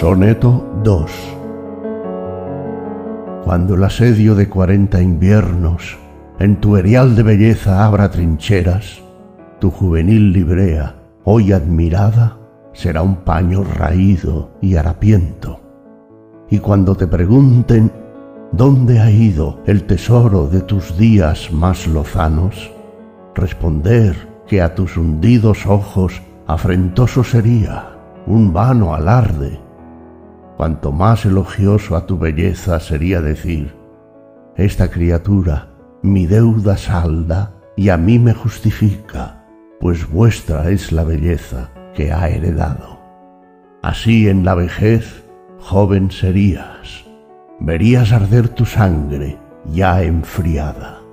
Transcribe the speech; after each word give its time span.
Soneto 0.00 0.66
2 0.82 1.10
Cuando 3.44 3.74
el 3.76 3.84
asedio 3.84 4.34
de 4.34 4.48
cuarenta 4.48 5.00
inviernos 5.00 5.96
en 6.40 6.56
tu 6.56 6.76
erial 6.76 7.14
de 7.14 7.22
belleza 7.22 7.86
abra 7.86 8.10
trincheras, 8.10 9.00
tu 9.60 9.70
juvenil 9.70 10.32
librea, 10.32 10.96
hoy 11.22 11.52
admirada, 11.52 12.36
será 12.72 13.02
un 13.02 13.18
paño 13.18 13.62
raído 13.62 14.50
y 14.60 14.74
harapiento. 14.74 15.60
Y 16.50 16.58
cuando 16.58 16.96
te 16.96 17.06
pregunten 17.06 17.92
dónde 18.50 18.98
ha 18.98 19.12
ido 19.12 19.62
el 19.64 19.84
tesoro 19.84 20.48
de 20.48 20.62
tus 20.62 20.98
días 20.98 21.52
más 21.52 21.86
lozanos, 21.86 22.72
responder 23.36 24.16
que 24.48 24.60
a 24.60 24.74
tus 24.74 24.96
hundidos 24.96 25.66
ojos 25.66 26.20
afrentoso 26.48 27.22
sería 27.22 27.96
un 28.26 28.52
vano 28.52 28.92
alarde. 28.92 29.60
Cuanto 30.56 30.92
más 30.92 31.24
elogioso 31.24 31.96
a 31.96 32.06
tu 32.06 32.18
belleza 32.18 32.78
sería 32.80 33.20
decir, 33.20 33.74
esta 34.56 34.88
criatura 34.88 35.68
mi 36.02 36.26
deuda 36.26 36.76
salda 36.76 37.54
y 37.76 37.88
a 37.88 37.96
mí 37.96 38.18
me 38.18 38.34
justifica, 38.34 39.44
pues 39.80 40.08
vuestra 40.08 40.70
es 40.70 40.92
la 40.92 41.02
belleza 41.02 41.70
que 41.94 42.12
ha 42.12 42.28
heredado. 42.28 43.00
Así 43.82 44.28
en 44.28 44.44
la 44.44 44.54
vejez 44.54 45.24
joven 45.58 46.10
serías, 46.10 47.04
verías 47.58 48.12
arder 48.12 48.48
tu 48.48 48.66
sangre 48.66 49.38
ya 49.72 50.02
enfriada. 50.02 51.03